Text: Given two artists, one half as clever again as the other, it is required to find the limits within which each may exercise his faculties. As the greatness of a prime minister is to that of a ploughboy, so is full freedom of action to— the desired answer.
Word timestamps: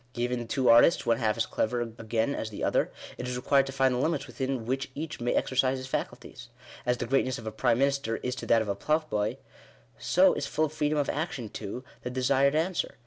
Given 0.13 0.47
two 0.47 0.67
artists, 0.67 1.05
one 1.05 1.17
half 1.19 1.37
as 1.37 1.45
clever 1.45 1.79
again 1.81 2.33
as 2.33 2.49
the 2.49 2.63
other, 2.63 2.91
it 3.19 3.27
is 3.27 3.35
required 3.35 3.67
to 3.67 3.71
find 3.71 3.93
the 3.93 3.99
limits 3.99 4.25
within 4.25 4.65
which 4.65 4.89
each 4.95 5.21
may 5.21 5.35
exercise 5.35 5.77
his 5.77 5.85
faculties. 5.85 6.49
As 6.87 6.97
the 6.97 7.05
greatness 7.05 7.37
of 7.37 7.45
a 7.45 7.51
prime 7.51 7.77
minister 7.77 8.17
is 8.17 8.33
to 8.37 8.47
that 8.47 8.63
of 8.63 8.67
a 8.67 8.73
ploughboy, 8.73 9.37
so 9.99 10.33
is 10.33 10.47
full 10.47 10.69
freedom 10.69 10.97
of 10.97 11.07
action 11.07 11.49
to— 11.49 11.83
the 12.01 12.09
desired 12.09 12.55
answer. 12.55 12.97